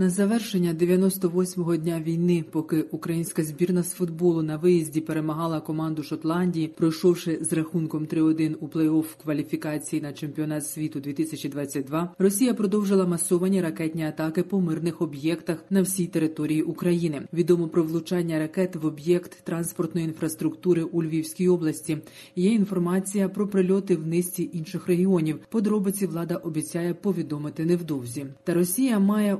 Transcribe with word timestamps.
На 0.00 0.10
завершення 0.10 0.74
98-го 0.74 1.76
дня 1.76 2.02
війни, 2.06 2.44
поки 2.50 2.82
українська 2.82 3.44
збірна 3.44 3.82
з 3.82 3.92
футболу 3.92 4.42
на 4.42 4.56
виїзді 4.56 5.00
перемагала 5.00 5.60
команду 5.60 6.02
Шотландії, 6.02 6.68
пройшовши 6.68 7.38
з 7.40 7.52
рахунком 7.52 8.04
3-1 8.04 8.54
у 8.60 8.66
плей-офф 8.66 9.04
кваліфікації 9.22 10.02
на 10.02 10.12
чемпіонат 10.12 10.66
світу 10.66 11.00
2022, 11.00 12.14
Росія 12.18 12.54
продовжила 12.54 13.06
масовані 13.06 13.62
ракетні 13.62 14.04
атаки 14.04 14.42
по 14.42 14.60
мирних 14.60 15.02
об'єктах 15.02 15.64
на 15.70 15.82
всій 15.82 16.06
території 16.06 16.62
України. 16.62 17.22
Відомо 17.32 17.68
про 17.68 17.82
влучання 17.82 18.38
ракет 18.38 18.76
в 18.76 18.86
об'єкт 18.86 19.44
транспортної 19.44 20.06
інфраструктури 20.06 20.82
у 20.82 21.02
Львівській 21.02 21.48
області. 21.48 21.98
Є 22.36 22.50
інформація 22.50 23.28
про 23.28 23.48
прильоти 23.48 23.96
в 23.96 24.06
низці 24.06 24.50
інших 24.52 24.86
регіонів. 24.86 25.38
Подробиці 25.48 26.06
влада 26.06 26.36
обіцяє 26.36 26.94
повідомити 26.94 27.64
невдовзі. 27.64 28.26
Та 28.44 28.54
Росія 28.54 28.98
має 28.98 29.34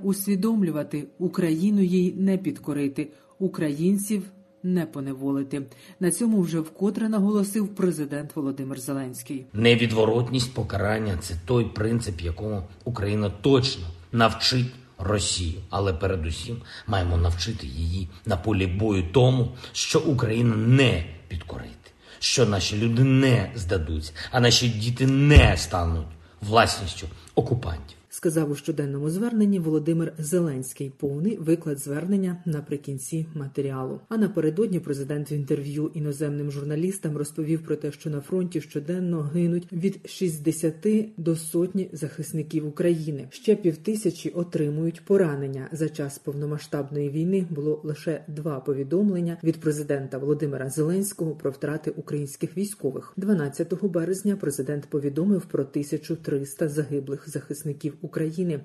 усвідомлювати 0.51 1.07
Україну 1.19 1.83
їй 1.83 2.15
не 2.17 2.39
підкорити, 2.39 3.09
українців 3.39 4.23
не 4.63 4.87
поневолити. 4.87 5.63
На 6.01 6.11
цьому 6.11 6.41
вже 6.41 6.61
вкотре 6.61 7.09
наголосив 7.09 7.69
президент 7.75 8.37
Володимир 8.37 8.81
Зеленський. 8.81 9.47
Невідворотність 9.53 10.55
покарання 10.55 11.17
це 11.21 11.35
той 11.47 11.65
принцип, 11.65 12.21
якому 12.21 12.63
Україна 12.85 13.31
точно 13.41 13.85
навчить 14.13 14.67
Росію, 14.99 15.61
але 15.71 15.93
передусім 15.93 16.63
маємо 16.87 17.17
навчити 17.17 17.67
її 17.67 18.09
на 18.27 18.37
полі 18.37 18.67
бою 18.67 19.05
тому, 19.13 19.49
що 19.73 20.01
Україна 20.01 20.57
не 20.57 21.05
підкорити, 21.29 21.91
що 22.19 22.47
наші 22.47 22.77
люди 22.77 23.05
не 23.05 23.51
здадуться, 23.55 24.13
а 24.31 24.41
наші 24.41 24.69
діти 24.69 25.07
не 25.07 25.57
стануть 25.57 26.07
власністю 26.41 27.07
окупантів. 27.35 28.00
Сказав 28.13 28.51
у 28.51 28.55
щоденному 28.55 29.11
зверненні 29.11 29.59
Володимир 29.59 30.13
Зеленський. 30.19 30.93
Повний 30.97 31.37
виклад 31.37 31.79
звернення 31.79 32.43
наприкінці 32.45 33.27
матеріалу. 33.35 34.01
А 34.09 34.17
напередодні 34.17 34.81
президент 34.81 35.31
в 35.31 35.33
інтерв'ю 35.33 35.91
іноземним 35.95 36.51
журналістам 36.51 37.17
розповів 37.17 37.63
про 37.63 37.77
те, 37.77 37.93
що 37.93 38.11
на 38.11 38.21
фронті 38.21 38.61
щоденно 38.61 39.31
гинуть 39.35 39.73
від 39.73 40.11
60 40.11 40.75
до 41.17 41.37
сотні 41.37 41.91
захисників 41.93 42.67
України. 42.67 43.29
Ще 43.31 43.57
півтисячі 43.57 44.31
отримують 44.31 45.05
поранення. 45.05 45.69
За 45.73 45.89
час 45.89 46.19
повномасштабної 46.19 47.11
війни 47.11 47.47
було 47.51 47.81
лише 47.85 48.25
два 48.29 48.61
повідомлення 48.61 49.37
від 49.45 49.61
президента 49.61 50.19
Володимира 50.19 50.71
Зеленського 50.71 51.31
про 51.31 51.51
втрати 51.51 51.91
українських 51.91 52.57
військових. 52.57 53.13
12 53.17 53.85
березня 53.85 54.37
президент 54.37 54.87
повідомив 54.87 55.45
про 55.45 55.63
1300 55.63 56.69
загиблих 56.69 57.29
захисників 57.29 57.95
України. 58.01 58.10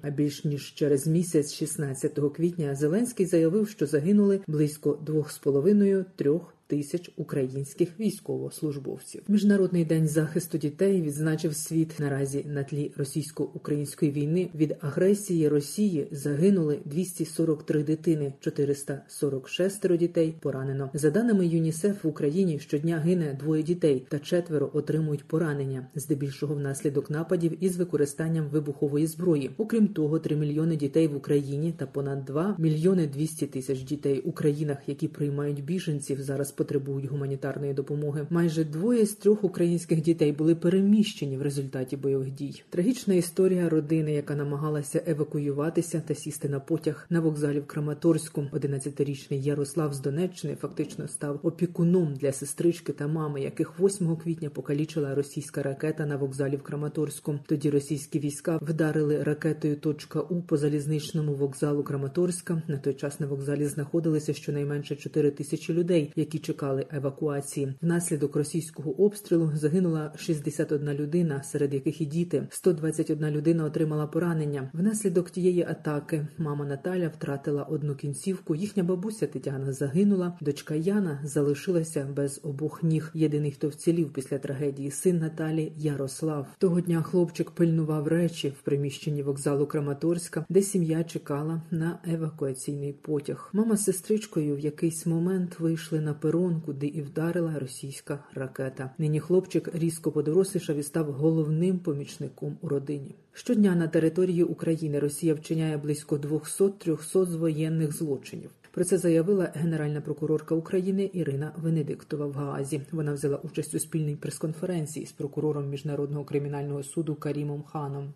А 0.01 0.09
більш 0.09 0.45
ніж 0.45 0.73
через 0.73 1.07
місяць, 1.07 1.53
16 1.53 2.19
квітня, 2.35 2.75
Зеленський 2.75 3.25
заявив, 3.25 3.69
що 3.69 3.85
загинули 3.85 4.39
близько 4.47 4.99
2,5-3 5.05 6.41
тисяч 6.67 7.11
українських 7.15 7.99
військовослужбовців. 7.99 9.21
Міжнародний 9.27 9.85
день 9.85 10.07
захисту 10.07 10.57
дітей 10.57 11.01
відзначив 11.01 11.55
світ 11.55 11.99
наразі 11.99 12.45
на 12.47 12.63
тлі 12.63 12.91
російсько-української 12.97 14.11
війни. 14.11 14.49
Від 14.55 14.75
агресії 14.81 15.47
Росії 15.47 16.07
загинули 16.11 16.79
243 16.85 17.83
дитини, 17.83 18.33
446 18.39 19.97
дітей 19.97 20.35
поранено. 20.39 20.89
За 20.93 21.11
даними 21.11 21.47
ЮНІСЕФ 21.47 22.03
в 22.03 22.07
Україні 22.07 22.59
щодня 22.59 22.97
гине 22.97 23.37
двоє 23.39 23.63
дітей 23.63 24.05
та 24.09 24.19
четверо 24.19 24.69
отримують 24.73 25.27
поранення, 25.27 25.87
здебільшого 25.95 26.55
внаслідок 26.55 27.09
нападів 27.09 27.63
із 27.63 27.77
використанням 27.77 28.47
вибухової 28.47 29.07
зброї. 29.07 29.51
Окрім 29.57 29.87
того, 29.87 30.19
3 30.19 30.35
мільйони 30.35 30.75
дітей 30.75 31.07
в 31.07 31.15
Україні 31.15 31.73
та 31.77 31.85
понад 31.85 32.25
2 32.25 32.55
мільйони 32.59 33.07
200 33.07 33.47
тисяч 33.47 33.83
дітей 33.83 34.19
у 34.19 34.31
країнах, 34.31 34.77
які 34.87 35.07
приймають 35.07 35.63
біженців, 35.63 36.21
зараз 36.21 36.51
потребують 36.55 37.05
гуманітарної 37.05 37.73
допомоги. 37.73 38.27
Майже 38.29 38.63
двоє 38.63 39.05
з 39.05 39.13
трьох 39.13 39.43
українських 39.43 40.01
дітей 40.01 40.31
були 40.31 40.55
переміщені 40.55 41.37
в 41.37 41.41
результаті 41.41 41.97
бойових 41.97 42.31
дій. 42.31 42.63
Трагічна 42.69 43.13
історія 43.13 43.69
родини, 43.69 44.13
яка 44.13 44.35
намагалася 44.35 45.03
евакуюватися 45.07 46.01
та 46.07 46.15
сісти 46.15 46.49
на 46.49 46.59
потяг 46.59 47.05
на 47.09 47.19
вокзалі 47.19 47.59
в 47.59 47.67
Краматорську. 47.67 48.41
11-річний 48.53 49.41
Ярослав 49.41 49.93
з 49.93 49.99
Донеччини 49.99 50.55
фактично 50.55 51.07
став 51.07 51.39
опікуном 51.43 52.15
для 52.15 52.31
сестрички 52.31 52.93
та 52.93 53.07
мами, 53.07 53.41
яких 53.41 53.79
8 53.79 54.15
квітня 54.15 54.49
покалічила 54.49 55.15
російська 55.15 55.63
ракета 55.63 56.05
на 56.05 56.17
вокзалі 56.17 56.57
в 56.57 56.63
Краматорську. 56.63 57.39
Тоді 57.45 57.69
російські 57.69 58.19
війська 58.19 58.59
вдарили 58.61 59.23
ракетою 59.23 59.75
точка 59.75 60.21
У 60.21 60.41
по 60.41 60.57
залізничному 60.57 61.33
вокзалу 61.33 61.83
Краматорська. 61.83 62.61
На 62.67 62.77
той 62.77 62.93
час 62.93 63.19
на 63.19 63.27
вокзалі 63.27 63.65
знаходилися 63.65 64.33
щонайменше 64.33 64.95
4 64.95 65.31
тисячі 65.31 65.73
людей, 65.73 66.13
які 66.15 66.39
чекали 66.45 66.85
евакуації. 66.91 67.73
Внаслідок 67.81 68.35
російського 68.35 69.03
обстрілу 69.03 69.51
загинула 69.55 70.13
61 70.17 70.89
людина, 70.89 71.43
серед 71.43 71.73
яких 71.73 72.01
і 72.01 72.05
діти. 72.05 72.47
121 72.49 73.29
людина 73.29 73.63
отримала 73.63 74.07
поранення. 74.07 74.69
Внаслідок 74.73 75.29
тієї 75.29 75.61
атаки 75.63 76.27
мама 76.37 76.65
Наталя 76.65 77.07
втратила 77.07 77.63
одну 77.63 77.95
кінцівку. 77.95 78.55
Їхня 78.55 78.83
бабуся 78.83 79.27
Тетяна 79.27 79.73
загинула. 79.73 80.37
Дочка 80.41 80.75
Яна 80.75 81.19
залишилася 81.23 82.07
без 82.15 82.39
обох 82.43 82.83
ніг. 82.83 83.11
Єдиний, 83.13 83.51
хто 83.51 83.69
вцілів 83.69 84.13
після 84.13 84.37
трагедії, 84.37 84.91
син 84.91 85.19
Наталі 85.19 85.71
Ярослав. 85.77 86.47
Того 86.57 86.81
дня 86.81 87.01
хлопчик 87.01 87.51
пильнував 87.51 88.07
речі 88.07 88.53
в 88.59 88.61
приміщенні 88.61 89.23
вокзалу 89.23 89.65
Краматорська, 89.65 90.45
де 90.49 90.61
сім'я 90.61 91.03
чекала 91.03 91.61
на 91.71 91.99
евакуаційний 92.07 92.93
потяг. 92.93 93.49
Мама 93.53 93.75
з 93.77 93.83
сестричкою 93.83 94.55
в 94.55 94.59
якийсь 94.59 95.05
момент 95.05 95.59
вийшли 95.59 96.01
на 96.01 96.13
перон, 96.35 96.61
куди 96.65 96.87
і 96.87 97.01
вдарила 97.01 97.59
російська 97.59 98.19
ракета. 98.33 98.89
Нині 98.97 99.19
хлопчик 99.19 99.69
різко 99.73 100.11
подорослішав 100.11 100.77
і 100.77 100.83
став 100.83 101.11
головним 101.11 101.79
помічником 101.79 102.57
у 102.61 102.67
родині. 102.67 103.15
Щодня 103.33 103.75
на 103.75 103.87
території 103.87 104.43
України 104.43 104.99
Росія 104.99 105.33
вчиняє 105.33 105.77
близько 105.77 106.15
200-300 106.15 107.25
з 107.25 107.35
воєнних 107.35 107.91
злочинів. 107.97 108.49
Про 108.75 108.83
це 108.83 108.97
заявила 108.97 109.49
генеральна 109.53 110.01
прокурорка 110.01 110.55
України 110.55 111.09
Ірина 111.13 111.51
Венедиктова 111.57 112.25
в 112.25 112.33
Гаазі. 112.33 112.81
Вона 112.91 113.13
взяла 113.13 113.37
участь 113.43 113.75
у 113.75 113.79
спільній 113.79 114.15
прес-конференції 114.15 115.05
з 115.05 115.11
прокурором 115.11 115.69
міжнародного 115.69 116.23
кримінального 116.23 116.83
суду 116.83 117.15
Карімом 117.15 117.63
Ханом. 117.63 118.13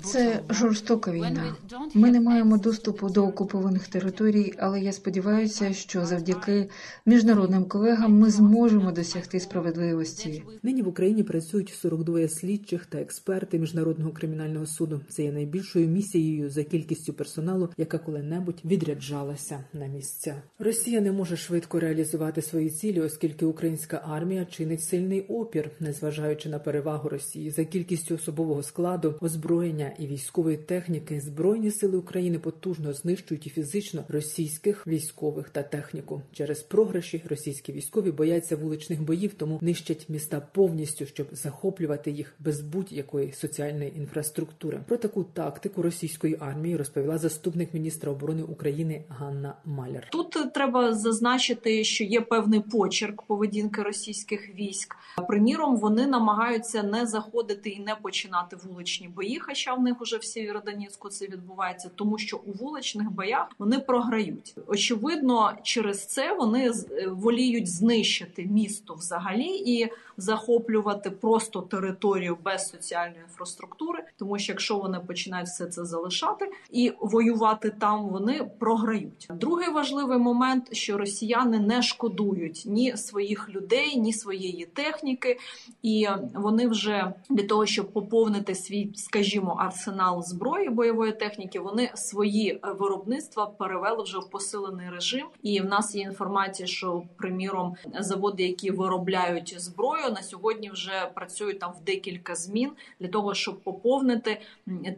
Це 0.00 0.42
жорстока 0.50 1.12
війна. 1.12 1.56
Ми 1.94 2.10
не 2.10 2.20
маємо 2.20 2.58
доступу 2.58 3.08
до 3.08 3.26
окупованих 3.26 3.88
територій, 3.88 4.54
але 4.58 4.80
я 4.80 4.92
сподіваюся, 4.92 5.72
що 5.72 6.06
завдяки 6.06 6.68
міжнародним 7.06 7.64
колегам 7.64 8.18
ми 8.18 8.30
зможемо 8.30 8.92
досягти 8.92 9.40
справедливості. 9.40 10.42
Нині 10.62 10.82
в 10.82 10.88
Україні 10.88 11.22
працюють 11.22 11.68
42 11.68 12.28
слідчих 12.28 12.86
та 12.86 12.98
експерти 12.98 13.58
міжнародного 13.58 14.10
кримінального 14.10 14.66
суду. 14.66 15.00
Це 15.08 15.22
є 15.22 15.32
найбільшою 15.32 15.88
місією 15.88 16.50
за 16.50 16.64
кількістю 16.64 17.12
персоналу, 17.12 17.68
яка 17.92 18.04
коли-небудь 18.04 18.60
відряджалася 18.64 19.64
на 19.72 19.86
місця. 19.86 20.42
Росія 20.58 21.00
не 21.00 21.12
може 21.12 21.36
швидко 21.36 21.80
реалізувати 21.80 22.42
свої 22.42 22.70
цілі, 22.70 23.00
оскільки 23.00 23.46
українська 23.46 24.02
армія 24.08 24.44
чинить 24.44 24.82
сильний 24.82 25.20
опір, 25.20 25.70
незважаючи 25.80 26.48
на 26.48 26.58
перевагу 26.58 27.08
Росії 27.08 27.50
за 27.50 27.64
кількістю 27.64 28.14
особового 28.14 28.62
складу, 28.62 29.14
озброєння 29.20 29.92
і 29.98 30.06
військової 30.06 30.56
техніки. 30.56 31.20
Збройні 31.20 31.70
сили 31.70 31.98
України 31.98 32.38
потужно 32.38 32.92
знищують 32.92 33.46
і 33.46 33.50
фізично 33.50 34.04
російських 34.08 34.86
військових 34.86 35.48
та 35.48 35.62
техніку. 35.62 36.22
Через 36.32 36.60
програші 36.60 37.22
російські 37.28 37.72
військові 37.72 38.10
бояться 38.10 38.56
вуличних 38.56 39.02
боїв, 39.02 39.34
тому 39.34 39.58
нищать 39.62 40.08
міста 40.08 40.40
повністю, 40.52 41.06
щоб 41.06 41.26
захоплювати 41.32 42.10
їх 42.10 42.34
без 42.38 42.60
будь-якої 42.60 43.32
соціальної 43.32 43.96
інфраструктури. 43.96 44.80
Про 44.88 44.96
таку 44.96 45.24
тактику 45.24 45.82
російської 45.82 46.36
армії 46.40 46.76
розповіла 46.76 47.18
заступник 47.18 47.74
міністра 47.80 48.12
оборони 48.12 48.42
України 48.42 49.04
Ганна 49.08 49.54
Маляр. 49.64 50.08
Тут 50.10 50.52
треба 50.54 50.94
зазначити, 50.94 51.84
що 51.84 52.04
є 52.04 52.20
певний 52.20 52.60
почерк 52.60 53.22
поведінки 53.22 53.82
російських 53.82 54.54
військ. 54.54 54.96
Приміром, 55.28 55.76
вони 55.76 56.06
намагаються 56.06 56.82
не 56.82 57.06
заходити 57.06 57.70
і 57.70 57.80
не 57.80 57.94
починати 57.94 58.56
вуличні 58.64 59.08
бої, 59.08 59.38
хоча 59.38 59.74
в 59.74 59.82
них 59.82 60.02
уже 60.02 60.16
в 60.16 60.24
Сєвєродонецьку 60.24 61.08
це 61.08 61.26
відбувається, 61.26 61.90
тому 61.94 62.18
що 62.18 62.40
у 62.46 62.52
вуличних 62.52 63.10
боях 63.10 63.48
вони 63.58 63.78
програють. 63.78 64.54
Очевидно, 64.66 65.52
через 65.62 66.06
це 66.06 66.34
вони 66.34 66.72
воліють 67.06 67.68
знищити 67.70 68.46
місто 68.46 68.94
взагалі 68.94 69.48
і 69.48 69.88
захоплювати 70.16 71.10
просто 71.10 71.60
територію 71.60 72.38
без 72.44 72.68
соціальної 72.68 73.20
інфраструктури, 73.22 74.04
тому 74.18 74.38
що 74.38 74.52
якщо 74.52 74.78
вони 74.78 75.00
починають 75.00 75.48
все 75.48 75.66
це 75.66 75.84
залишати 75.84 76.50
і 76.70 76.92
воювати 77.00 77.69
там, 77.70 78.08
вони 78.08 78.50
програють. 78.58 79.28
Другий 79.30 79.70
важливий 79.70 80.18
момент, 80.18 80.76
що 80.76 80.98
росіяни 80.98 81.58
не 81.58 81.82
шкодують 81.82 82.62
ні 82.66 82.96
своїх 82.96 83.48
людей, 83.48 83.96
ні 83.96 84.12
своєї 84.12 84.64
техніки, 84.64 85.38
і 85.82 86.08
вони 86.34 86.68
вже 86.68 87.12
для 87.30 87.46
того, 87.46 87.66
щоб 87.66 87.92
поповнити 87.92 88.54
свій, 88.54 88.90
скажімо, 88.94 89.56
арсенал 89.58 90.22
зброї 90.22 90.70
бойової 90.70 91.12
техніки, 91.12 91.60
вони 91.60 91.90
свої 91.94 92.60
виробництва 92.78 93.46
перевели 93.46 94.02
вже 94.02 94.18
в 94.18 94.30
посилений 94.30 94.90
режим. 94.90 95.26
І 95.42 95.60
в 95.60 95.64
нас 95.64 95.94
є 95.94 96.02
інформація, 96.02 96.66
що 96.66 97.02
приміром 97.16 97.74
заводи, 98.00 98.42
які 98.42 98.70
виробляють 98.70 99.54
зброю, 99.58 100.10
на 100.10 100.22
сьогодні 100.22 100.70
вже 100.70 101.10
працюють 101.14 101.58
там 101.58 101.72
в 101.72 101.84
декілька 101.84 102.34
змін 102.34 102.70
для 103.00 103.08
того, 103.08 103.34
щоб 103.34 103.60
поповнити 103.60 104.40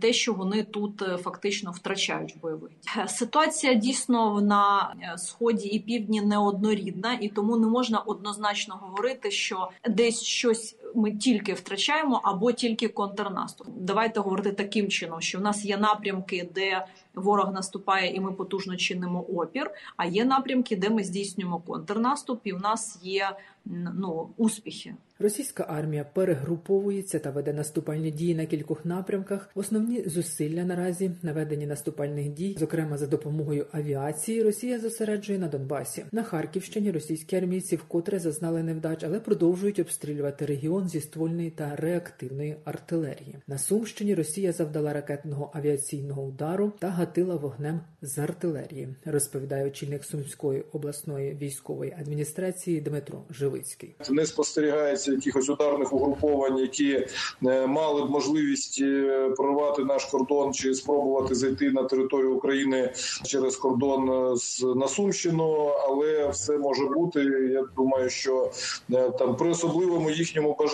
те, 0.01 0.13
що 0.13 0.33
вони 0.33 0.63
тут 0.63 0.99
фактично 0.99 1.71
втрачають 1.71 2.37
в 2.43 2.52
бойових. 2.57 2.73
Ситуація 3.07 3.75
дійсно 3.75 4.41
на 4.41 4.95
сході 5.17 5.69
і 5.69 5.79
півдні 5.79 6.21
неоднорідна, 6.21 7.19
і 7.21 7.29
тому 7.29 7.57
не 7.57 7.67
можна 7.67 7.99
однозначно 7.99 8.75
говорити, 8.75 9.31
що 9.31 9.71
десь 9.89 10.23
щось 10.23 10.77
ми 10.95 11.13
тільки 11.13 11.53
втрачаємо 11.53 12.21
або 12.25 12.53
тільки 12.53 12.89
контрнаступ. 12.89 13.67
Давайте 13.77 14.21
говорити 14.21 14.53
таким 14.53 14.89
чином, 14.89 15.21
що 15.21 15.39
в 15.39 15.43
нас 15.43 15.65
є 15.65 15.77
напрямки, 15.77 16.49
де 16.55 16.87
ворог 17.15 17.53
наступає, 17.53 18.15
і 18.15 18.21
ми 18.21 18.33
потужно 18.33 18.77
чинимо 18.77 19.21
опір. 19.21 19.71
А 19.97 20.07
є 20.07 20.25
напрямки, 20.25 20.77
де 20.77 20.91
ми 20.91 21.05
здійснюємо 21.05 21.59
контрнаступ, 21.59 22.41
і 22.45 22.53
в 22.53 22.61
нас 22.61 22.99
є 23.03 23.31
ну 23.95 24.29
успіхи. 24.37 24.95
Російська 25.19 25.67
армія 25.69 26.05
перегруповується 26.05 27.19
та 27.19 27.31
веде 27.31 27.53
наступальні 27.53 28.11
дії 28.11 28.35
на 28.35 28.47
кількох 28.47 28.85
напрямках. 28.85 29.49
Основні 29.55 30.03
зусилля 30.09 30.65
наразі 30.65 31.11
на 31.23 31.33
веденні 31.33 31.67
наступальних 31.67 32.29
дій, 32.29 32.57
зокрема 32.59 32.99
за 32.99 33.07
допомогою 33.07 33.67
авіації, 33.73 34.43
Росія 34.43 34.79
зосереджує 34.79 35.39
на 35.39 35.49
Донбасі. 35.49 36.05
На 36.13 36.23
Харківщині 36.23 36.91
російські 36.91 37.37
армійці 37.37 37.77
вкотре 37.77 38.19
зазнали 38.19 38.63
невдач, 38.63 39.05
але 39.05 39.21
продовжують 39.21 39.79
обстрілювати 39.79 40.47
регіон 40.47 40.82
зі 40.89 41.01
ствольної 41.01 41.51
та 41.51 41.77
реактивної 41.77 42.57
артилерії. 42.65 43.37
На 43.47 43.59
Сумщині 43.59 44.15
Росія 44.15 44.53
завдала 44.53 44.93
ракетного 44.93 45.51
авіаційного 45.55 46.23
удару 46.23 46.73
та 46.79 46.89
гатила 46.89 47.37
вогнем 47.37 47.81
з 48.03 48.19
артилерії, 48.19 48.89
розповідає 49.05 49.67
очільник 49.67 50.05
Сумської 50.05 50.65
обласної 50.73 51.35
військової 51.35 51.97
адміністрації 52.01 52.81
Дмитро 52.81 53.23
Живицький. 53.31 53.95
Не 54.11 54.27
спостерігається 54.27 55.13
якихось 55.13 55.49
ударних 55.49 55.93
угруповань, 55.93 56.59
які 56.59 57.07
мали 57.67 58.05
б 58.05 58.11
можливість 58.11 58.85
прорвати 59.37 59.85
наш 59.85 60.05
кордон 60.05 60.53
чи 60.53 60.75
спробувати 60.75 61.35
зайти 61.35 61.71
на 61.71 61.85
територію 61.85 62.35
України 62.35 62.93
через 63.25 63.57
кордон 63.57 64.37
з 64.37 64.63
на 64.63 64.89
Сумщину, 64.89 65.73
але 65.89 66.29
все 66.29 66.59
може 66.59 66.85
бути. 66.87 67.21
Я 67.53 67.65
думаю, 67.77 68.11
що 68.11 68.51
там 69.19 69.37
при 69.37 69.51
особливому 69.51 70.11
їхньому 70.11 70.57
бажанні 70.59 70.72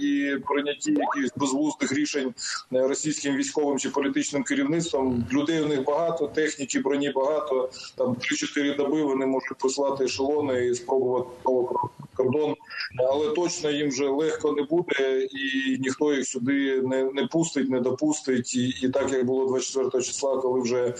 і 0.00 0.36
прийнятті 0.48 0.90
якихось 0.90 1.32
безглуздих 1.36 1.92
рішень 1.92 2.34
російським 2.70 3.36
військовим 3.36 3.78
чи 3.78 3.90
політичним 3.90 4.42
керівництвом 4.42 5.26
людей 5.32 5.60
у 5.60 5.66
них 5.66 5.84
багато, 5.84 6.26
техніки 6.26 6.80
броні 6.80 7.10
багато. 7.10 7.70
Там 7.96 8.06
3-4 8.06 8.76
доби 8.76 9.02
вони 9.02 9.26
можуть 9.26 9.58
послати 9.58 10.04
ешелони 10.04 10.66
і 10.66 10.74
спробувати 10.74 11.30
кордон, 12.22 12.54
але 12.98 13.34
точно 13.34 13.70
їм 13.70 13.88
вже 13.88 14.08
легко 14.08 14.52
не 14.52 14.62
буде, 14.62 15.22
і 15.22 15.78
ніхто 15.78 16.14
їх 16.14 16.26
сюди 16.26 16.82
не 16.82 17.04
не 17.04 17.26
пустить, 17.26 17.70
не 17.70 17.80
допустить. 17.80 18.54
І, 18.54 18.68
і 18.68 18.88
так 18.88 19.12
як 19.12 19.26
було 19.26 19.46
24 19.46 20.04
числа, 20.04 20.36
коли 20.36 20.60
вже 20.60 20.94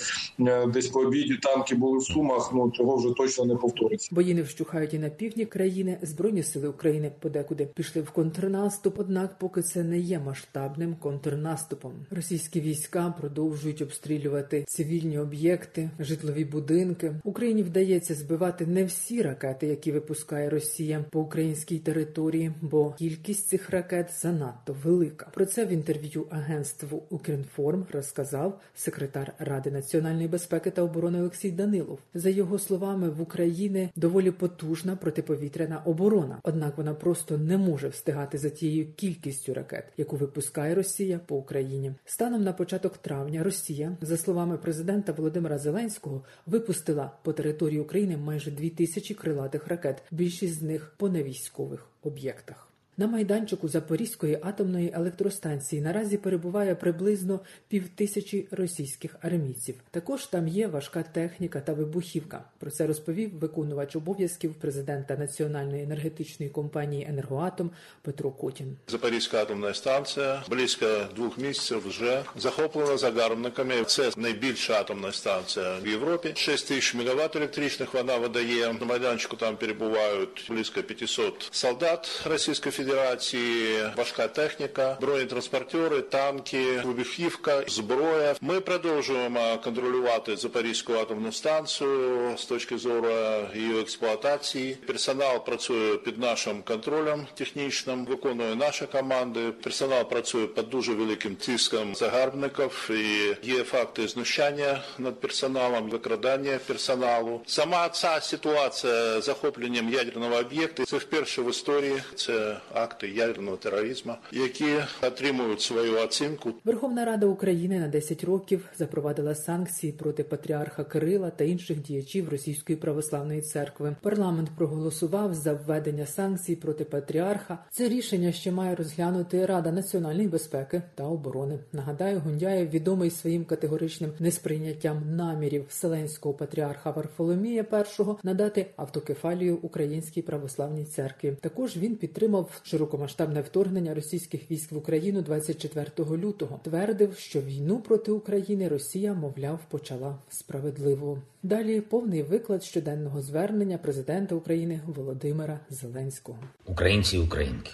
десь 0.68 0.88
по 0.88 1.00
обіді 1.00 1.36
танки 1.36 1.74
були 1.74 1.98
в 1.98 2.02
сумах. 2.02 2.50
Ну 2.54 2.70
цього 2.70 2.96
вже 2.96 3.14
точно 3.16 3.44
не 3.44 3.56
повториться. 3.56 4.08
Бої 4.12 4.34
не 4.34 4.42
вщухають 4.42 4.94
і 4.94 4.98
на 4.98 5.08
півдні 5.08 5.46
країни. 5.46 5.98
Збройні 6.02 6.42
сили 6.42 6.68
України 6.68 7.12
подекуди 7.20 7.68
пішли 7.74 8.02
в 8.02 8.10
контрнаступ. 8.10 8.98
Однак, 8.98 9.38
поки 9.38 9.62
це 9.62 9.84
не 9.84 9.98
є 9.98 10.18
масштабним 10.18 10.96
контрнаступом, 11.00 11.92
російські 12.10 12.60
війська 12.60 13.14
продовжують 13.20 13.82
обстрілювати 13.82 14.64
цивільні 14.68 15.18
об'єкти, 15.18 15.90
житлові 15.98 16.44
будинки. 16.44 17.14
Україні 17.24 17.62
вдається 17.62 18.14
збивати 18.14 18.66
не 18.66 18.84
всі 18.84 19.22
ракети, 19.22 19.66
які 19.66 19.92
випускає 19.92 20.50
Росія 20.50 21.04
по 21.10 21.20
українській 21.20 21.78
території, 21.78 22.52
бо 22.60 22.92
кількість 22.92 23.48
цих 23.48 23.70
ракет 23.70 24.10
занадто 24.22 24.76
велика. 24.84 25.26
Про 25.34 25.46
це 25.46 25.66
в 25.66 25.68
інтерв'ю 25.68 26.26
агентству 26.30 27.02
Укрінформ 27.10 27.86
розказав 27.92 28.60
секретар 28.74 29.32
Ради 29.38 29.70
національної 29.70 30.28
безпеки 30.28 30.70
та 30.70 30.82
оборони 30.82 31.20
Олексій 31.20 31.50
Данилов. 31.50 31.98
За 32.14 32.30
його 32.30 32.58
словами, 32.58 33.10
в 33.10 33.20
Україні 33.20 33.90
доволі 33.96 34.30
потужна 34.30 34.96
протиповітряна 34.96 35.82
оборона 35.84 36.40
однак 36.42 36.78
вона 36.78 36.94
просто 36.94 37.38
не 37.38 37.58
може 37.58 37.88
встигати 37.88 38.38
за 38.38 38.50
тією 38.50 38.92
кількістю 38.96 39.54
ракет, 39.54 39.84
яку 39.96 40.16
випускає 40.16 40.74
Росія 40.74 41.20
по 41.26 41.36
Україні. 41.36 41.92
Станом 42.04 42.42
на 42.42 42.52
початок 42.52 42.98
травня 42.98 43.42
Росія, 43.42 43.96
за 44.00 44.16
словами 44.16 44.58
президента 44.58 45.12
Володимира 45.12 45.58
Зеленського, 45.58 46.24
випустила 46.46 47.12
по 47.22 47.32
території 47.32 47.80
України 47.80 48.16
майже 48.16 48.50
дві 48.50 48.70
тисячі 48.70 49.14
крилатих 49.14 49.68
ракет. 49.68 50.02
Більшість 50.10 50.58
з 50.58 50.62
них 50.62 50.94
по 51.00 51.08
невійськових 51.08 51.90
об'єктах. 52.02 52.69
На 52.96 53.06
майданчику 53.06 53.68
Запорізької 53.68 54.38
атомної 54.42 54.92
електростанції 54.94 55.82
наразі 55.82 56.16
перебуває 56.16 56.74
приблизно 56.74 57.40
півтисячі 57.68 58.48
російських 58.50 59.16
армійців. 59.22 59.74
Також 59.90 60.26
там 60.26 60.48
є 60.48 60.66
важка 60.66 61.02
техніка 61.02 61.60
та 61.60 61.72
вибухівка. 61.72 62.44
Про 62.58 62.70
це 62.70 62.86
розповів 62.86 63.38
виконувач 63.38 63.96
обов'язків 63.96 64.54
президента 64.54 65.16
національної 65.16 65.82
енергетичної 65.82 66.50
компанії 66.50 67.06
Енергоатом 67.08 67.70
Петро 68.02 68.30
Котін. 68.30 68.76
Запорізька 68.88 69.42
атомна 69.42 69.74
станція 69.74 70.42
близько 70.50 70.86
двох 71.16 71.38
місяців 71.38 71.88
вже 71.88 72.24
захоплена 72.36 72.96
загарбниками. 72.96 73.84
Це 73.84 74.10
найбільша 74.16 74.80
атомна 74.80 75.12
станція 75.12 75.78
в 75.82 75.86
Європі. 75.88 76.32
6 76.36 76.68
тисяч 76.68 76.94
мегаватт 76.94 77.36
електричних 77.36 77.94
вона 77.94 78.16
видає. 78.16 78.72
На 78.80 78.86
майданчику 78.86 79.36
там 79.36 79.56
перебувають 79.56 80.46
близько 80.48 80.82
500 80.82 81.48
солдат 81.50 82.22
Російської 82.26 82.72
Федерації. 82.84 83.84
Важка 83.96 84.28
техніка, 84.28 84.98
бронетранспортери, 85.00 86.00
танки, 86.00 86.80
вибухівка, 86.84 87.62
зброя. 87.68 88.34
Ми 88.40 88.60
продовжуємо 88.60 89.58
контролювати 89.64 90.36
Запорізьку 90.36 90.92
атомну 90.92 91.32
станцію 91.32 92.34
з 92.38 92.44
точки 92.44 92.78
зору 92.78 93.08
її 93.54 93.80
експлуатації. 93.80 94.74
Персонал 94.86 95.44
працює 95.44 95.96
під 95.96 96.18
нашим 96.18 96.62
контролем 96.62 97.26
технічним, 97.34 98.04
виконує 98.04 98.54
наші 98.54 98.86
команди. 98.86 99.40
Персонал 99.50 100.04
працює 100.04 100.46
під 100.46 100.70
дуже 100.70 100.92
великим 100.92 101.36
тиском 101.36 101.94
загарбників 101.94 102.90
і 102.90 103.36
є 103.48 103.64
факти 103.64 104.08
знущання 104.08 104.82
над 104.98 105.20
персоналом, 105.20 105.90
викрадання 105.90 106.58
персоналу. 106.66 107.40
Сама 107.46 107.88
ця 107.88 108.20
ситуація 108.20 109.20
з 109.20 109.24
захопленням 109.24 109.92
ядерного 109.92 110.36
об'єкту 110.36 110.84
це 110.84 110.96
вперше 110.96 111.42
в 111.42 111.50
історії. 111.50 112.02
Це 112.14 112.56
акти 112.74 113.08
ядерного 113.08 113.56
тероризму, 113.56 114.14
які 114.32 114.66
отримують 115.02 115.60
свою 115.60 115.98
оцінку. 115.98 116.52
Верховна 116.64 117.04
Рада 117.04 117.26
України 117.26 117.78
на 117.78 117.88
10 117.88 118.24
років 118.24 118.68
запровадила 118.78 119.34
санкції 119.34 119.92
проти 119.92 120.24
патріарха 120.24 120.84
Кирила 120.84 121.30
та 121.30 121.44
інших 121.44 121.82
діячів 121.82 122.28
Російської 122.28 122.76
православної 122.76 123.42
церкви. 123.42 123.96
Парламент 124.02 124.50
проголосував 124.56 125.34
за 125.34 125.52
введення 125.52 126.06
санкцій 126.06 126.56
проти 126.56 126.84
патріарха. 126.84 127.58
Це 127.70 127.88
рішення 127.88 128.32
ще 128.32 128.52
має 128.52 128.74
розглянути 128.74 129.46
Рада 129.46 129.72
національної 129.72 130.28
безпеки 130.28 130.82
та 130.94 131.04
оборони. 131.04 131.58
Нагадаю, 131.72 132.20
Гундяєв 132.20 132.70
відомий 132.70 133.10
своїм 133.10 133.44
категоричним 133.44 134.12
несприйняттям 134.18 135.16
намірів 135.16 135.64
вселенського 135.68 136.34
патріарха 136.34 136.90
Варфоломія 136.90 137.64
І 137.70 138.26
надати 138.26 138.66
автокефалію 138.76 139.58
Українській 139.62 140.22
православній 140.22 140.84
церкві. 140.84 141.36
Також 141.40 141.76
він 141.76 141.96
підтримав 141.96 142.59
широкомасштабне 142.62 143.40
вторгнення 143.40 143.94
російських 143.94 144.50
військ 144.50 144.72
в 144.72 144.76
Україну 144.76 145.22
24 145.22 145.90
лютого. 145.98 146.60
Твердив, 146.64 147.16
що 147.18 147.40
війну 147.40 147.80
проти 147.80 148.12
України 148.12 148.68
Росія, 148.68 149.14
мовляв, 149.14 149.60
почала 149.68 150.18
справедливо. 150.30 151.22
Далі 151.42 151.80
повний 151.80 152.22
виклад 152.22 152.64
щоденного 152.64 153.22
звернення 153.22 153.78
президента 153.78 154.34
України 154.34 154.80
Володимира 154.86 155.60
Зеленського. 155.70 156.38
Українці 156.66 157.16
і 157.16 157.20
українки, 157.20 157.70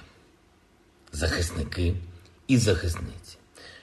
захисники 1.13 1.95
і 2.49 2.59
захисниці. 2.59 3.37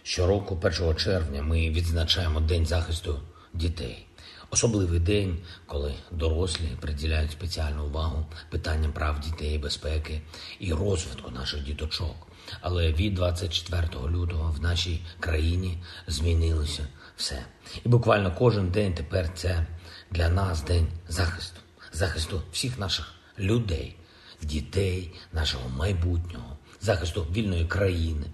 Щороку, 0.04 0.58
1 0.62 0.96
червня, 0.96 1.42
ми 1.42 1.70
відзначаємо 1.70 2.40
День 2.40 2.66
захисту 2.66 3.20
дітей. 3.54 4.06
Особливий 4.54 5.00
день, 5.00 5.38
коли 5.66 5.94
дорослі 6.12 6.70
приділяють 6.82 7.32
спеціальну 7.32 7.86
увагу 7.86 8.26
питанням 8.50 8.94
прав 8.94 9.20
дітей, 9.20 9.58
безпеки 9.58 10.22
і 10.60 10.74
розвитку 10.74 11.32
наших 11.32 11.64
діточок. 11.64 12.28
Але 12.62 12.94
від 12.94 13.14
24 13.14 13.88
лютого 14.10 14.52
в 14.52 14.62
нашій 14.62 15.02
країні 15.20 15.84
змінилося 16.08 16.88
все. 17.16 17.46
І 17.86 17.90
буквально 17.90 18.36
кожен 18.38 18.70
день 18.70 18.94
тепер 18.94 19.30
це 19.36 19.66
для 20.12 20.30
нас 20.30 20.64
день 20.64 20.88
захисту, 21.10 21.60
захисту 21.94 22.42
всіх 22.52 22.80
наших 22.80 23.14
людей, 23.40 23.96
дітей, 24.42 25.14
нашого 25.32 25.70
майбутнього, 25.70 26.58
захисту 26.82 27.28
вільної 27.32 27.66
країни, 27.66 28.26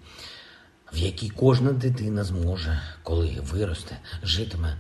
в 0.94 0.98
якій 0.98 1.30
кожна 1.30 1.72
дитина 1.72 2.24
зможе, 2.24 2.82
коли 3.04 3.38
виросте, 3.42 3.98
житиме 4.24 4.78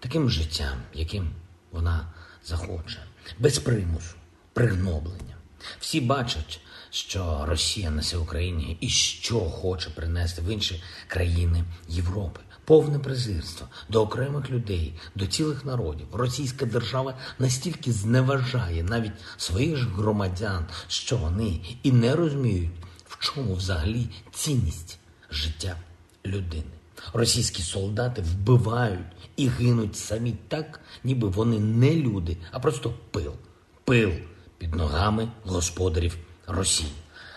таким 0.00 0.30
життям, 0.30 0.78
яким 0.94 1.30
вона 1.72 2.12
захоче, 2.44 2.98
без 3.38 3.58
примусу, 3.58 4.14
пригноблення. 4.52 5.36
Всі 5.80 6.00
бачать, 6.00 6.60
що 6.90 7.44
Росія 7.48 7.90
несе 7.90 8.16
Україні 8.16 8.76
і 8.80 8.88
що 8.88 9.40
хоче 9.40 9.90
принести 9.90 10.42
в 10.42 10.48
інші 10.48 10.82
країни 11.08 11.64
Європи. 11.88 12.40
Повне 12.64 12.98
презирство 12.98 13.68
до 13.88 14.02
окремих 14.02 14.50
людей, 14.50 14.94
до 15.14 15.26
цілих 15.26 15.64
народів. 15.64 16.06
Російська 16.12 16.66
держава 16.66 17.14
настільки 17.38 17.92
зневажає 17.92 18.82
навіть 18.82 19.12
своїх 19.36 19.76
ж 19.76 19.88
громадян, 19.88 20.66
що 20.88 21.16
вони 21.16 21.60
і 21.82 21.92
не 21.92 22.16
розуміють, 22.16 22.70
в 23.06 23.18
чому 23.18 23.54
взагалі 23.54 24.08
цінність 24.32 24.98
життя 25.30 25.76
людини. 26.26 26.79
Російські 27.12 27.62
солдати 27.62 28.22
вбивають 28.22 29.06
і 29.36 29.48
гинуть 29.48 29.96
самі 29.96 30.34
так, 30.48 30.80
ніби 31.04 31.28
вони 31.28 31.58
не 31.58 31.94
люди, 31.94 32.36
а 32.52 32.58
просто 32.58 32.94
пил, 33.10 33.32
пил 33.84 34.10
під 34.58 34.74
ногами 34.74 35.28
господарів 35.44 36.16
Росії. 36.46 36.92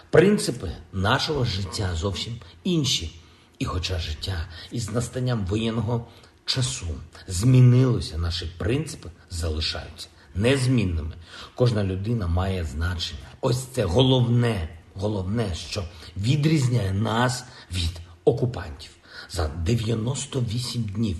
Принципи 0.09 0.71
нашого 0.93 1.45
життя 1.45 1.89
зовсім 1.95 2.39
інші. 2.63 3.19
І, 3.59 3.65
хоча 3.65 3.99
життя 3.99 4.47
із 4.71 4.91
настанням 4.91 5.45
воєнного 5.45 6.07
часу 6.45 6.87
змінилося, 7.27 8.17
наші 8.17 8.51
принципи 8.57 9.09
залишаються 9.29 10.07
незмінними. 10.35 11.15
Кожна 11.55 11.83
людина 11.83 12.27
має 12.27 12.63
значення. 12.63 13.27
Ось 13.41 13.63
це 13.63 13.85
головне, 13.85 14.69
головне, 14.95 15.55
що 15.55 15.83
відрізняє 16.17 16.93
нас 16.93 17.43
від 17.71 18.01
окупантів 18.25 18.91
за 19.33 19.47
98 19.47 20.83
днів 20.83 21.17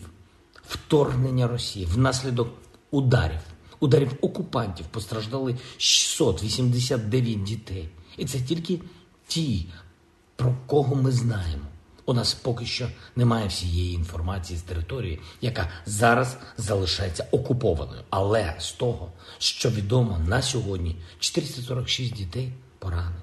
вторгнення 0.67 1.47
Росії 1.47 1.85
внаслідок 1.85 2.49
ударів, 2.91 3.39
ударів 3.79 4.11
окупантів 4.21 4.85
постраждали 4.85 5.57
689 5.77 7.43
дітей. 7.43 7.89
І 8.17 8.25
це 8.25 8.39
тільки 8.39 8.79
ті, 9.27 9.65
про 10.35 10.55
кого 10.65 10.95
ми 10.95 11.11
знаємо. 11.11 11.63
У 12.05 12.13
нас 12.13 12.33
поки 12.33 12.65
що 12.65 12.87
немає 13.15 13.47
всієї 13.47 13.93
інформації 13.93 14.59
з 14.59 14.61
території, 14.61 15.19
яка 15.41 15.69
зараз 15.85 16.37
залишається 16.57 17.27
окупованою. 17.31 18.01
Але 18.09 18.55
з 18.59 18.71
того, 18.71 19.11
що 19.37 19.69
відомо 19.69 20.19
на 20.27 20.41
сьогодні, 20.41 20.95
446 21.19 22.13
дітей 22.13 22.53
поранені, 22.79 23.21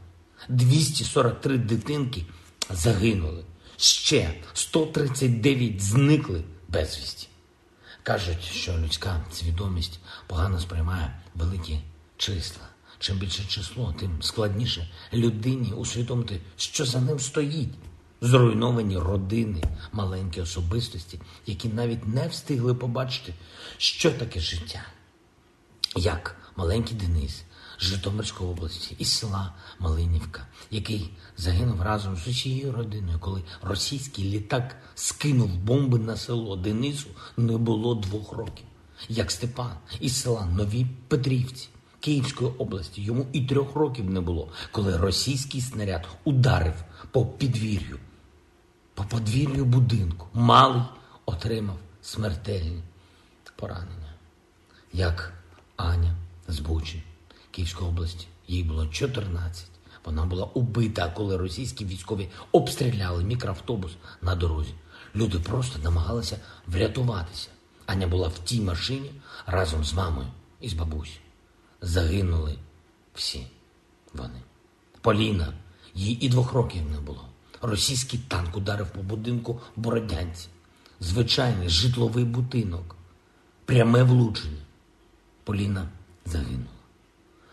243 0.49 1.59
дитинки 1.59 2.27
загинули, 2.71 3.45
ще 3.81 4.35
139 4.53 5.83
зникли 5.83 6.45
безвісті. 6.69 7.29
Кажуть, 8.03 8.43
що 8.43 8.79
людська 8.79 9.25
свідомість 9.33 10.01
погано 10.27 10.61
сприймає 10.61 11.21
великі 11.35 11.81
числа. 12.17 12.63
Чим 12.99 13.19
більше 13.19 13.45
число, 13.45 13.95
тим 14.01 14.23
складніше 14.23 14.89
людині 15.13 15.73
усвідомити, 15.73 16.41
що 16.57 16.85
за 16.85 17.01
ним 17.01 17.21
стоїть. 17.21 17.75
Зруйновані 18.23 18.99
родини, 18.99 19.63
маленькі 19.93 20.41
особистості, 20.41 21.21
які 21.47 21.69
навіть 21.69 22.09
не 22.09 22.29
встигли 22.29 22.75
побачити, 22.75 23.35
що 23.77 24.11
таке 24.11 24.41
життя. 24.41 24.83
Як 25.97 26.37
маленький 26.57 26.97
Денис 26.97 27.43
Житомирської 27.81 28.51
області 28.51 28.97
із 28.99 29.13
села 29.13 29.53
Малинівка, 29.79 30.47
який 30.71 31.11
загинув 31.37 31.83
разом 31.83 32.17
з 32.17 32.27
усією 32.29 32.73
родиною, 32.73 33.19
коли 33.19 33.43
російський 33.63 34.25
літак 34.25 34.77
скинув 34.95 35.57
бомби 35.57 35.99
на 35.99 36.17
село 36.17 36.57
Денису, 36.57 37.09
не 37.37 37.57
було 37.57 37.95
двох 37.95 38.33
років. 38.33 38.65
Як 39.09 39.31
Степан 39.31 39.73
із 40.01 40.21
села 40.21 40.47
Нові 40.47 40.87
Петрівці. 41.09 41.69
Київської 42.01 42.51
області 42.59 43.03
йому 43.03 43.27
і 43.33 43.41
трьох 43.41 43.75
років 43.75 44.11
не 44.11 44.21
було, 44.21 44.49
коли 44.73 44.97
російський 44.97 45.61
снаряд 45.61 46.09
ударив 46.25 46.75
по 47.11 47.27
підвір'ю, 47.27 47.99
по 48.95 49.05
подвір'ю 49.05 49.65
будинку. 49.65 50.27
Малий 50.33 50.83
отримав 51.27 51.77
смертельні 52.03 52.83
поранення. 53.57 54.15
Як 54.93 55.33
Аня 55.77 56.17
з 56.49 56.61
Київської 57.51 57.91
області, 57.91 58.27
їй 58.49 58.63
було 58.63 58.87
14. 58.87 59.67
Вона 60.05 60.25
була 60.25 60.45
убита, 60.45 61.09
коли 61.09 61.37
російські 61.37 61.85
військові 61.85 62.29
обстріляли 62.53 63.25
мікроавтобус 63.25 63.93
на 64.23 64.35
дорозі. 64.35 64.75
Люди 65.15 65.39
просто 65.39 65.79
намагалися 65.79 66.39
врятуватися. 66.67 67.49
Аня 67.87 68.07
була 68.07 68.29
в 68.29 68.39
тій 68.39 68.61
машині 68.61 69.11
разом 69.47 69.85
з 69.85 69.95
мамою 69.95 70.29
і 70.61 70.69
з 70.69 70.73
бабусею 70.73 71.21
загинули 71.81 72.59
всі 73.15 73.47
вони. 74.15 74.43
Поліна, 75.01 75.53
їй 75.95 76.13
і 76.13 76.29
двох 76.29 76.53
років 76.53 76.91
не 76.91 77.01
було. 77.01 77.25
Російський 77.63 78.21
танк 78.29 78.57
ударив 78.57 78.91
по 78.91 79.03
будинку 79.03 79.61
Бородянці. 79.77 80.49
Звичайний 81.01 81.69
житловий 81.69 82.25
будинок. 82.25 82.97
Пряме 83.65 84.03
влучення. 84.03 84.63
Поліна 85.45 85.89
загинула. 86.27 86.80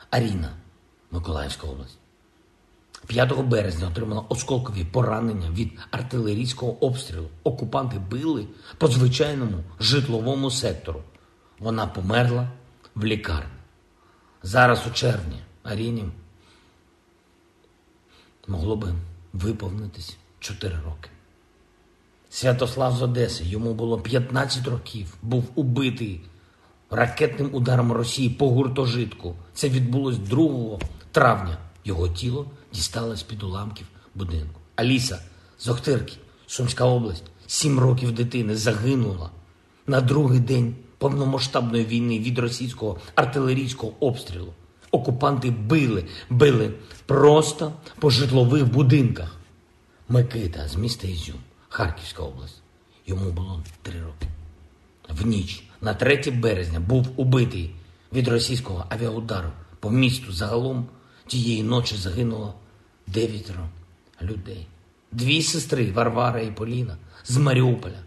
Аріна, 0.10 0.50
Миколаївська 1.12 1.68
область. 1.68 1.98
5 3.08 3.46
березня 3.46 3.88
отримала 3.88 4.26
осколкові 4.30 4.84
поранення 4.86 5.50
від 5.50 5.80
артилерійського 5.92 6.86
обстрілу. 6.86 7.28
Окупанти 7.44 8.00
били 8.00 8.48
по 8.78 8.88
звичайному 8.88 9.64
житловому 9.80 10.52
сектору. 10.52 11.04
Вона 11.60 11.88
померла 11.88 12.50
в 12.96 13.06
лікарні. 13.06 13.52
Зараз 14.44 14.88
у 14.88 14.92
червні 14.92 15.40
Аріні 15.64 16.06
могло 18.48 18.76
би 18.76 18.94
виповнитись 19.34 20.18
4 20.40 20.76
роки. 20.86 21.10
Святослав 22.30 22.94
з 22.94 23.02
Одеси, 23.02 23.44
йому 23.44 23.74
було 23.74 24.00
15 24.00 24.68
років, 24.68 25.18
був 25.22 25.50
убитий 25.56 26.22
ракетним 26.90 27.50
ударом 27.54 27.92
Росії 27.92 28.30
по 28.30 28.50
гуртожитку. 28.50 29.36
Це 29.54 29.70
відбулось 29.70 30.18
2 30.18 30.80
травня. 31.12 31.58
Його 31.86 32.10
тіло 32.10 32.46
дісталось 32.74 33.24
під 33.24 33.44
уламків 33.44 33.88
будинку. 34.16 34.62
Аліса 34.76 35.22
з 35.60 35.68
Охтирки, 35.68 36.14
Сумська 36.48 36.86
область, 36.86 37.24
7 37.48 37.80
років 37.80 38.12
дитини 38.12 38.56
загинула 38.56 39.30
на 39.88 40.02
другий 40.02 40.40
день 40.40 40.76
повномасштабної 40.98 41.86
війни 41.86 42.20
від 42.20 42.40
російського 42.40 43.00
артилерійського 43.16 43.94
обстрілу. 44.00 44.54
Окупанти 44.92 45.52
били, 45.52 46.06
били 46.30 46.74
просто 47.06 47.74
по 48.00 48.10
житлових 48.10 48.72
будинках. 48.72 49.36
Микита 50.10 50.68
з 50.68 50.76
міста 50.76 51.08
Ізюм, 51.08 51.36
Харківська 51.70 52.24
область. 52.24 52.62
Йому 53.08 53.32
було 53.32 53.64
три 53.82 54.02
роки. 54.02 54.28
В 55.10 55.28
ніч 55.28 55.64
на 55.82 55.94
3 55.94 56.32
березня 56.32 56.80
був 56.80 57.08
убитий 57.16 57.76
від 58.14 58.28
російського 58.28 58.86
авіаудару 58.90 59.50
по 59.80 59.90
місту. 59.90 60.34
Загалом 60.34 60.88
тієї 61.28 61.64
ночі 61.64 61.96
загинуло 61.96 62.54
дев'ятеро 63.08 63.70
людей. 64.22 64.68
Дві 65.12 65.42
сестри 65.42 65.92
Варвара 65.92 66.42
і 66.42 66.52
Поліна 66.52 66.98
з 67.26 67.38
Маріуполя. 67.38 68.00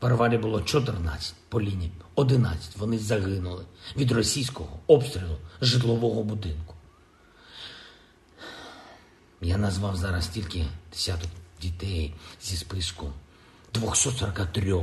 Варварі 0.00 0.38
було 0.38 0.62
14, 0.62 1.34
Поліні 1.48 1.90
11. 2.14 2.76
Вони 2.76 2.98
загинули 2.98 3.64
від 3.96 4.12
російського 4.12 4.78
обстрілу 4.86 5.36
житлового 5.60 6.22
будинку. 6.22 6.74
Я 9.40 9.56
назвав 9.56 9.96
зараз 9.96 10.28
тільки 10.28 10.66
десяток 10.92 11.30
дітей 11.62 12.14
зі 12.42 12.56
списку 12.56 13.12
243. 13.74 14.74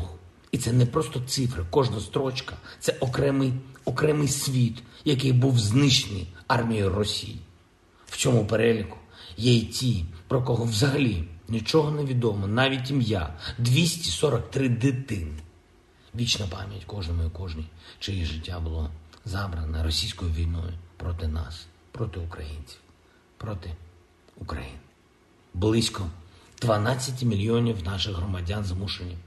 І 0.58 0.60
це 0.60 0.74
не 0.74 0.86
просто 0.86 1.20
цифри, 1.20 1.66
кожна 1.70 2.00
строчка 2.00 2.58
це 2.80 2.96
окремий 3.00 3.54
окремий 3.86 4.28
світ, 4.28 4.84
який 5.06 5.34
був 5.34 5.60
знищений 5.60 6.28
армією 6.48 6.90
Росії. 6.90 7.40
В 8.06 8.18
цьому 8.18 8.46
переліку 8.46 8.98
є 9.38 9.54
й 9.54 9.66
ті, 9.66 10.06
про 10.28 10.42
кого 10.44 10.64
взагалі 10.64 11.24
нічого 11.48 11.92
не 11.92 12.06
відомо, 12.06 12.48
навіть 12.48 12.92
ім'я 12.92 13.34
243 13.58 14.70
дитини. 14.70 15.38
Вічна 16.16 16.48
пам'ять 16.48 16.86
кожному 16.86 17.24
і 17.24 17.30
кожній, 17.30 17.68
чиє 18.00 18.26
життя 18.26 18.60
було 18.60 18.90
забране 19.26 19.84
російською 19.84 20.32
війною 20.32 20.74
проти 20.98 21.28
нас, 21.28 21.68
проти 21.92 22.20
українців, 22.20 22.80
проти 23.38 23.76
України. 24.38 24.80
Близько 25.54 26.10
12 26.62 27.24
мільйонів 27.24 27.84
наших 27.84 28.16
громадян 28.16 28.64
змушені 28.64 29.18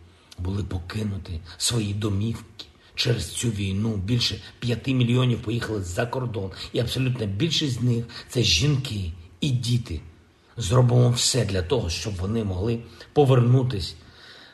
були 0.43 0.65
покинути 0.65 1.41
свої 1.57 1.95
домівки. 1.95 2.65
Через 2.95 3.31
цю 3.33 3.49
війну 3.49 3.97
більше 3.97 4.41
5 4.59 4.87
мільйонів 4.87 5.43
поїхали 5.43 5.83
за 5.83 6.07
кордон, 6.07 6.51
і 6.73 6.79
абсолютно 6.79 7.27
більшість 7.27 7.81
з 7.81 7.83
них 7.83 8.05
це 8.29 8.43
жінки 8.43 9.13
і 9.41 9.51
діти. 9.51 10.01
Зробимо 10.57 11.11
все 11.11 11.45
для 11.45 11.63
того, 11.63 11.91
щоб 11.91 12.17
вони 12.17 12.45
могли 12.45 12.79
повернутися 13.13 13.95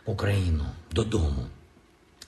в 0.07 0.11
Україну 0.11 0.65
додому. 0.93 1.47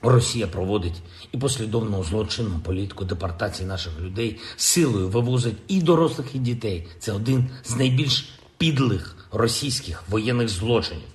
Росія 0.03 0.47
проводить 0.47 1.03
і 1.33 1.39
послідовну 1.39 2.05
злочинну 2.05 2.59
політику 2.59 3.05
депортації 3.05 3.69
наших 3.69 4.01
людей 4.01 4.41
силою 4.57 5.09
вивозить 5.09 5.57
і 5.69 5.83
дорослих, 5.83 6.35
і 6.35 6.39
дітей. 6.39 6.87
Це 6.99 7.13
один 7.13 7.51
з 7.65 7.77
найбільш 7.77 8.29
підлих 8.59 9.29
російських 9.33 10.09
воєнних 10.09 10.49
злочинів. 10.49 11.09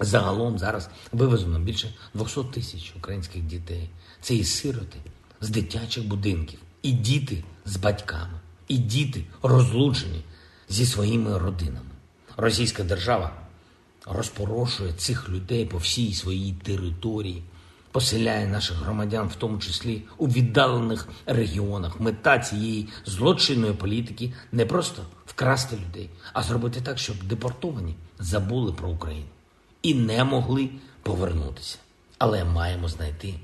Загалом 0.00 0.58
зараз 0.58 0.90
вивезено 1.12 1.58
більше 1.58 1.94
200 2.14 2.40
тисяч 2.44 2.92
українських 2.96 3.42
дітей. 3.42 3.90
Це 4.20 4.34
і 4.34 4.44
сироти 4.44 4.98
з 5.40 5.50
дитячих 5.50 6.06
будинків, 6.06 6.58
і 6.82 6.92
діти 6.92 7.44
з 7.64 7.76
батьками, 7.76 8.40
і 8.68 8.78
діти 8.78 9.24
розлучені 9.42 10.24
зі 10.68 10.86
своїми 10.86 11.38
родинами. 11.38 11.90
Російська 12.36 12.84
держава 12.84 13.32
розпорошує 14.06 14.92
цих 14.92 15.28
людей 15.28 15.66
по 15.66 15.78
всій 15.78 16.14
своїй 16.14 16.52
території, 16.52 17.42
поселяє 17.90 18.46
наших 18.46 18.76
громадян, 18.76 19.28
в 19.28 19.34
тому 19.34 19.58
числі 19.58 20.02
у 20.18 20.28
віддалених 20.28 21.08
регіонах. 21.26 22.00
Мета 22.00 22.38
цієї 22.38 22.88
злочинної 23.06 23.72
політики 23.72 24.32
не 24.52 24.66
просто 24.66 25.02
вкрасти 25.26 25.76
людей, 25.76 26.10
а 26.32 26.42
зробити 26.42 26.80
так, 26.80 26.98
щоб 26.98 27.24
депортовані 27.24 27.96
забули 28.18 28.72
про 28.72 28.88
Україну 28.88 29.26
і 29.84 29.94
не 29.94 30.24
могли 30.24 30.68
повернутися. 31.02 31.78
Але 32.18 32.44
маємо 32.44 32.88
знайти 32.88 33.34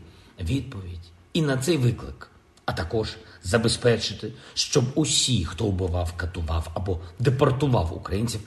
відповідь 0.41 1.11
і 1.33 1.43
на 1.43 1.57
цей 1.57 1.77
виклик, 1.77 2.31
а 2.65 2.73
також 2.73 3.17
забезпечити, 3.43 4.33
щоб 4.55 4.85
усі, 4.95 5.45
хто 5.45 5.65
вбивав, 5.65 6.13
катував 6.17 6.71
або 6.75 7.01
депортував 7.19 7.97
українців, 7.97 8.41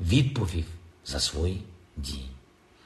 відповів 0.00 0.64
за 1.06 1.20
свої 1.20 1.62
дії. 1.96 2.30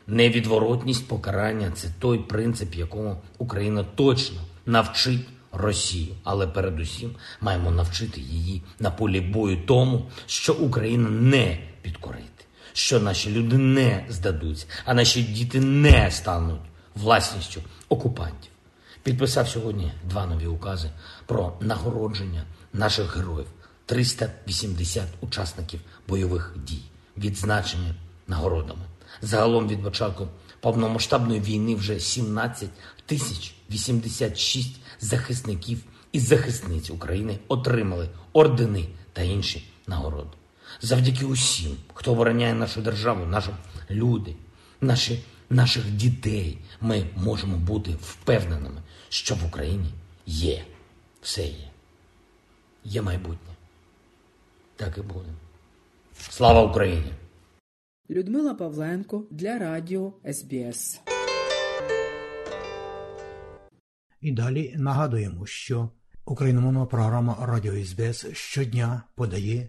Невідворотність 0.07 1.09
покарання 1.09 1.71
це 1.71 1.88
той 1.99 2.19
принцип, 2.19 2.75
якому 2.75 3.17
Україна 3.38 3.85
точно 3.95 4.40
навчить 4.67 5.29
Росію, 5.52 6.14
але 6.25 6.47
передусім 6.47 7.11
маємо 7.40 7.71
навчити 7.71 8.21
її 8.21 8.62
на 8.79 8.90
полі 8.90 9.21
бою 9.21 9.59
тому, 9.67 10.07
що 10.26 10.55
Україна 10.55 11.11
не 11.11 11.59
підкорити, 11.83 12.40
що 12.73 13.00
наші 13.00 13.31
люди 13.31 13.59
не 13.59 14.07
здадуться, 14.09 14.67
а 14.85 14.95
наші 14.95 15.23
діти 15.23 15.61
не 15.61 16.11
стануть 16.11 16.61
власністю 16.95 17.62
окупантів. 17.89 18.50
Підписав 19.03 19.49
сьогодні 19.49 19.93
два 20.05 20.27
нові 20.27 20.47
укази 20.47 20.91
про 21.27 21.53
нагородження 21.61 22.45
наших 22.73 23.17
героїв. 23.17 23.47
380 23.91 25.05
учасників 25.21 25.81
бойових 26.09 26.55
дій, 26.65 26.83
відзначені 27.19 27.95
нагородами. 28.29 28.85
Загалом 29.23 29.69
від 29.69 29.83
початку 29.83 30.29
повномасштабної 30.61 31.41
війни 31.41 31.75
вже 31.75 32.00
17 32.00 32.69
тисяч 33.07 33.55
86 33.71 34.76
захисників 35.00 35.83
і 36.13 36.21
захисниць 36.21 36.91
України 36.91 37.39
отримали 37.49 38.09
ордени 38.33 38.89
та 39.13 39.23
інші 39.23 39.69
нагороди. 39.87 40.30
Завдяки 40.80 41.25
усім, 41.25 41.76
хто 41.95 42.13
обороняє 42.13 42.54
нашу 42.54 42.83
державу, 42.83 43.26
наші 43.26 43.50
люди, 43.91 44.35
наші, 44.80 45.25
наших 45.50 45.91
дітей, 45.91 46.59
ми 46.80 47.06
можемо 47.17 47.56
бути 47.56 47.91
впевненими, 47.91 48.83
що 49.09 49.35
в 49.35 49.45
Україні 49.47 49.91
є, 50.26 50.65
все 51.23 51.43
є. 51.43 51.71
Є 52.85 53.02
майбутнє. 53.02 53.54
Так 54.76 54.99
і 54.99 55.00
буде. 55.00 55.28
Слава 56.19 56.63
Україні! 56.63 57.13
Людмила 58.11 58.54
Павленко 58.54 59.25
для 59.30 59.59
Радіо 59.59 60.13
СБС. 60.33 61.00
І 64.21 64.33
далі 64.33 64.75
нагадуємо, 64.76 65.47
що 65.47 65.91
україномовна 66.25 66.87
програма 66.87 67.37
Радіо 67.41 67.85
СБС 67.85 68.26
щодня 68.33 69.02
подає 69.15 69.69